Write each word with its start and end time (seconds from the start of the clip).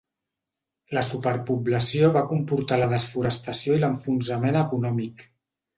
La 0.97 1.03
superpoblació 1.07 2.09
va 2.17 2.25
comportar 2.33 2.81
la 2.83 2.89
desforestació 2.97 3.79
i 3.79 3.87
l'enfonsament 3.87 4.63
econòmic. 4.69 5.29